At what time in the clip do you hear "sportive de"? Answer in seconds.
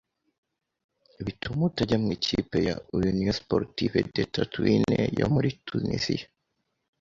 3.39-4.23